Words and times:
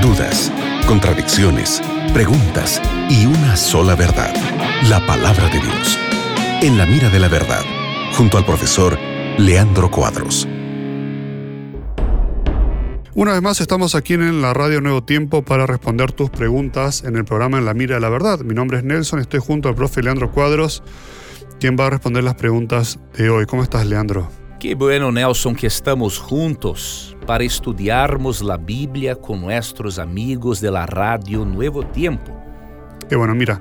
dudas, 0.00 0.52
contradicciones, 0.86 1.82
preguntas 2.12 2.80
y 3.08 3.26
una 3.26 3.56
sola 3.56 3.94
verdad, 3.94 4.32
la 4.88 5.04
palabra 5.06 5.48
de 5.48 5.58
Dios. 5.58 5.98
En 6.62 6.78
la 6.78 6.86
mira 6.86 7.08
de 7.08 7.18
la 7.18 7.28
verdad, 7.28 7.62
junto 8.16 8.38
al 8.38 8.44
profesor 8.44 8.98
Leandro 9.38 9.90
Cuadros. 9.90 10.46
Una 13.14 13.32
vez 13.32 13.42
más 13.42 13.60
estamos 13.60 13.94
aquí 13.94 14.14
en 14.14 14.40
la 14.40 14.54
radio 14.54 14.80
Nuevo 14.80 15.02
Tiempo 15.02 15.42
para 15.42 15.66
responder 15.66 16.12
tus 16.12 16.30
preguntas 16.30 17.02
en 17.04 17.16
el 17.16 17.24
programa 17.24 17.58
En 17.58 17.64
la 17.64 17.74
Mira 17.74 17.96
de 17.96 18.00
la 18.00 18.08
Verdad. 18.08 18.40
Mi 18.40 18.54
nombre 18.54 18.78
es 18.78 18.84
Nelson, 18.84 19.18
estoy 19.18 19.40
junto 19.40 19.68
al 19.68 19.74
profe 19.74 20.02
Leandro 20.02 20.30
Cuadros, 20.30 20.82
quien 21.58 21.76
va 21.78 21.86
a 21.86 21.90
responder 21.90 22.22
las 22.22 22.36
preguntas 22.36 23.00
de 23.16 23.30
hoy. 23.30 23.46
¿Cómo 23.46 23.64
estás, 23.64 23.86
Leandro? 23.86 24.28
Qué 24.58 24.74
bueno, 24.74 25.12
Nelson, 25.12 25.54
que 25.54 25.68
estamos 25.68 26.18
juntos 26.18 27.16
para 27.28 27.44
estudiarmos 27.44 28.42
la 28.42 28.56
Biblia 28.56 29.14
con 29.14 29.40
nuestros 29.40 30.00
amigos 30.00 30.60
de 30.60 30.72
la 30.72 30.84
radio 30.84 31.44
Nuevo 31.44 31.86
Tiempo. 31.86 32.36
Qué 33.08 33.14
bueno, 33.14 33.36
mira, 33.36 33.60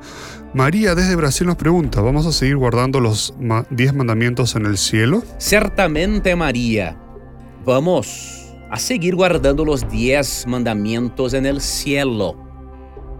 María 0.56 0.96
desde 0.96 1.16
Brasil 1.16 1.46
nos 1.46 1.56
pregunta, 1.56 2.02
¿vamos 2.02 2.26
a 2.26 2.32
seguir 2.32 2.58
guardando 2.58 3.00
los 3.00 3.32
10 3.70 3.94
mandamientos 3.94 4.56
en 4.56 4.66
el 4.66 4.76
cielo? 4.80 5.22
Certamente, 5.38 6.36
María. 6.36 6.98
Vamos 7.64 8.56
a 8.72 8.80
seguir 8.80 9.16
guardando 9.16 9.64
los 9.64 9.88
diez 9.88 10.48
mandamientos 10.48 11.36
en 11.36 11.46
el 11.46 11.62
cielo. 11.62 12.36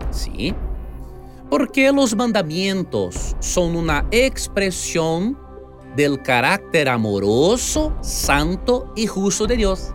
¿Sí? 0.10 0.56
Porque 1.52 1.92
los 1.92 2.16
mandamientos 2.16 3.36
son 3.40 3.76
una 3.76 4.08
expresión 4.10 5.38
del 5.96 6.22
carácter 6.22 6.90
amoroso, 6.90 7.98
santo 8.02 8.92
y 8.96 9.08
justo 9.08 9.48
de 9.48 9.58
Dios. 9.58 9.94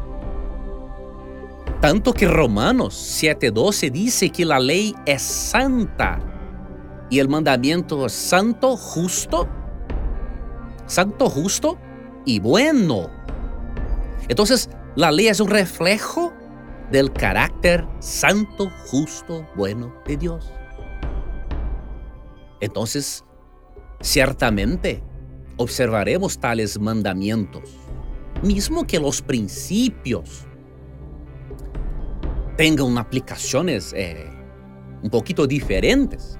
Tanto 1.81 2.13
que 2.13 2.29
Romanos 2.29 2.95
7:12 2.95 3.91
dice 3.91 4.31
que 4.31 4.45
la 4.45 4.61
ley 4.61 4.95
es 5.05 5.23
santa 5.23 6.21
y 7.11 7.19
el 7.19 7.29
mandamiento 7.29 8.07
es 8.07 8.13
santo, 8.13 8.77
justo, 8.77 9.49
santo, 10.87 11.29
justo 11.29 11.77
y 12.25 12.39
bueno. 12.39 13.11
Entonces, 14.29 14.71
la 14.95 15.11
ley 15.11 15.27
es 15.27 15.41
un 15.41 15.49
reflejo 15.49 16.33
del 16.93 17.13
carácter 17.13 17.87
santo, 17.99 18.71
justo, 18.87 19.47
bueno 19.57 19.93
de 20.07 20.17
Dios. 20.17 20.53
Entonces, 22.61 23.25
ciertamente 24.01 25.03
observaremos 25.57 26.39
tales 26.39 26.79
mandamientos, 26.79 27.71
mismo 28.43 28.87
que 28.87 28.99
los 28.99 29.23
principios 29.23 30.47
tengan 32.57 32.99
aplicaciones 32.99 33.93
eh, 33.97 34.31
un 35.03 35.11
poquito 35.11 35.47
diferentes. 35.47 36.39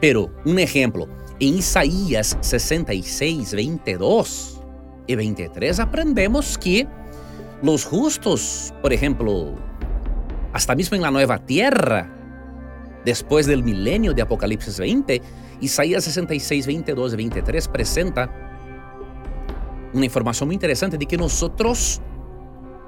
Pero 0.00 0.30
un 0.44 0.58
ejemplo, 0.58 1.08
en 1.40 1.58
Isaías 1.58 2.36
66, 2.40 3.54
22 3.54 4.60
y 5.06 5.14
23 5.14 5.80
aprendemos 5.80 6.58
que 6.58 6.86
los 7.62 7.84
justos, 7.84 8.74
por 8.82 8.92
ejemplo, 8.92 9.54
hasta 10.52 10.74
mismo 10.74 10.96
en 10.96 11.02
la 11.02 11.10
nueva 11.10 11.38
tierra, 11.38 12.15
después 13.06 13.46
del 13.46 13.62
milenio 13.62 14.12
de 14.12 14.20
Apocalipsis 14.20 14.78
20, 14.78 15.22
Isaías 15.60 16.04
66, 16.04 16.66
22 16.66 17.14
y 17.14 17.16
23 17.16 17.68
presenta 17.68 18.28
una 19.94 20.04
información 20.04 20.48
muy 20.48 20.54
interesante 20.54 20.98
de 20.98 21.06
que 21.06 21.16
nosotros 21.16 22.02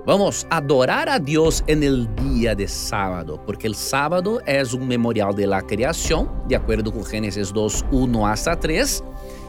vamos 0.05 0.45
a 0.51 0.57
adorar 0.57 1.09
a 1.09 1.21
Dios 1.21 1.63
en 1.69 1.85
el 1.85 2.13
día 2.17 2.57
de 2.57 2.67
sábado, 2.67 3.41
porque 3.47 3.69
el 3.69 3.77
sábado 3.77 4.41
es 4.45 4.75
un 4.75 4.89
memorial 4.89 5.35
de 5.37 5.47
la 5.47 5.63
creación, 5.63 6.29
de 6.49 6.57
acuerdo 6.57 6.93
con 6.93 7.05
Génesis 7.05 7.53
2, 7.53 7.87
1 7.93 8.27
hasta 8.27 8.59
3, 8.59 9.05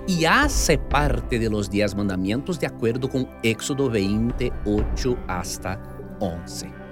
y 0.08 0.26
hace 0.26 0.78
parte 0.78 1.40
de 1.40 1.50
los 1.50 1.70
diez 1.70 1.96
mandamientos 1.96 2.60
de 2.60 2.68
acuerdo 2.68 3.10
con 3.10 3.28
Éxodo 3.42 3.90
28 3.90 5.18
hasta 5.28 5.82
11. 6.20 6.89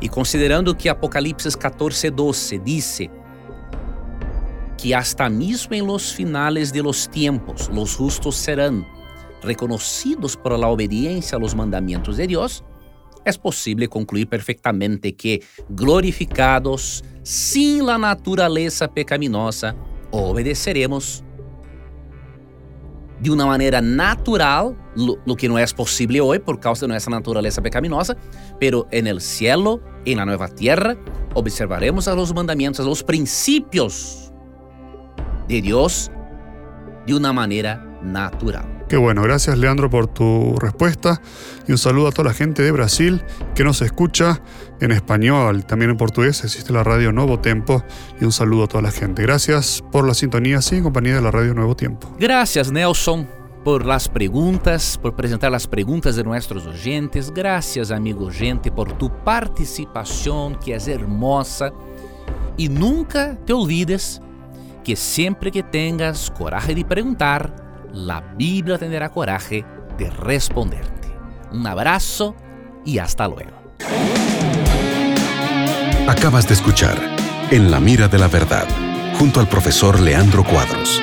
Y 0.00 0.08
considerando 0.08 0.76
que 0.76 0.90
Apocalipsis 0.90 1.56
14, 1.56 2.10
12 2.10 2.58
dice 2.60 3.10
que 4.76 4.94
hasta 4.94 5.28
mismo 5.28 5.74
en 5.74 5.86
los 5.86 6.12
finales 6.12 6.72
de 6.72 6.82
los 6.82 7.08
tiempos 7.08 7.68
los 7.72 7.96
justos 7.96 8.36
serán 8.36 8.86
reconocidos 9.42 10.36
por 10.36 10.58
la 10.58 10.68
obediencia 10.68 11.36
a 11.36 11.40
los 11.40 11.54
mandamientos 11.54 12.16
de 12.16 12.26
Dios, 12.26 12.64
es 13.24 13.36
posible 13.36 13.88
concluir 13.88 14.28
perfectamente 14.28 15.14
que 15.14 15.42
glorificados 15.68 17.04
sin 17.22 17.84
la 17.84 17.98
naturaleza 17.98 18.88
pecaminosa, 18.88 19.74
obedeceremos 20.10 21.24
de 23.20 23.30
uma 23.30 23.46
maneira 23.46 23.80
natural, 23.80 24.76
lo, 24.94 25.36
que 25.36 25.48
não 25.48 25.58
é 25.58 25.66
possível 25.66 26.26
hoje 26.26 26.40
por 26.40 26.58
causa 26.58 26.86
de 26.86 26.92
nossa 26.92 27.10
natureza 27.10 27.60
pecaminosa, 27.60 28.16
pero 28.60 28.86
en 28.92 29.06
el 29.06 29.20
cielo, 29.20 29.80
en 30.04 30.18
la 30.18 30.24
nueva 30.24 30.48
tierra, 30.48 30.96
observaremos 31.34 32.06
a 32.08 32.14
los 32.14 32.32
mandamientos, 32.32 32.84
a 32.84 32.88
los 32.88 33.02
principios 33.02 34.32
de 35.48 35.60
Dios 35.60 36.10
de 37.06 37.14
una 37.14 37.32
manera 37.32 37.84
natural. 38.02 38.77
Qué 38.88 38.96
bueno, 38.96 39.20
gracias 39.20 39.58
Leandro 39.58 39.90
por 39.90 40.06
tu 40.06 40.56
respuesta 40.58 41.20
y 41.66 41.72
un 41.72 41.78
saludo 41.78 42.08
a 42.08 42.10
toda 42.10 42.30
la 42.30 42.34
gente 42.34 42.62
de 42.62 42.72
Brasil 42.72 43.22
que 43.54 43.62
nos 43.62 43.82
escucha 43.82 44.40
en 44.80 44.92
español, 44.92 45.66
también 45.66 45.90
en 45.90 45.98
portugués 45.98 46.42
existe 46.42 46.72
la 46.72 46.82
radio 46.84 47.12
Nuevo 47.12 47.38
Tiempo 47.38 47.84
y 48.18 48.24
un 48.24 48.32
saludo 48.32 48.64
a 48.64 48.66
toda 48.66 48.80
la 48.80 48.90
gente. 48.90 49.20
Gracias 49.20 49.84
por 49.92 50.06
la 50.06 50.14
sintonía, 50.14 50.62
sí, 50.62 50.80
compañía 50.80 51.16
de 51.16 51.20
la 51.20 51.30
radio 51.30 51.52
Nuevo 51.52 51.76
Tiempo. 51.76 52.10
Gracias 52.18 52.72
Nelson 52.72 53.28
por 53.62 53.84
las 53.84 54.08
preguntas, 54.08 54.98
por 55.02 55.14
presentar 55.14 55.52
las 55.52 55.66
preguntas 55.66 56.16
de 56.16 56.24
nuestros 56.24 56.66
oyentes. 56.66 57.30
Gracias 57.30 57.90
amigo 57.90 58.30
gente 58.30 58.72
por 58.72 58.96
tu 58.96 59.10
participación 59.22 60.54
que 60.54 60.76
es 60.76 60.88
hermosa 60.88 61.72
y 62.56 62.70
nunca 62.70 63.36
te 63.44 63.52
olvides 63.52 64.22
que 64.82 64.96
siempre 64.96 65.50
que 65.50 65.62
tengas 65.62 66.30
coraje 66.30 66.74
de 66.74 66.86
preguntar, 66.86 67.67
la 67.92 68.20
Biblia 68.36 68.78
tendrá 68.78 69.08
coraje 69.08 69.64
de 69.96 70.10
responderte. 70.10 71.08
Un 71.52 71.66
abrazo 71.66 72.34
y 72.84 72.98
hasta 72.98 73.28
luego. 73.28 73.56
Acabas 76.06 76.48
de 76.48 76.54
escuchar 76.54 76.96
En 77.50 77.70
la 77.70 77.80
mira 77.80 78.08
de 78.08 78.18
la 78.18 78.28
verdad, 78.28 78.66
junto 79.18 79.40
al 79.40 79.48
profesor 79.48 80.00
Leandro 80.00 80.44
Cuadros. 80.44 81.02